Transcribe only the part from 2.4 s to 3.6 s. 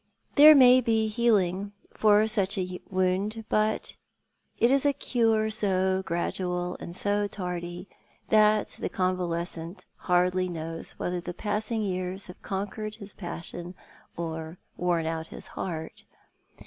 a wound,